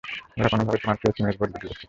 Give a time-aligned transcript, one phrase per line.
[0.37, 1.79] ওরা কোনোভাবে তোমার ফেস ইমেজ বদলে দিয়েছে।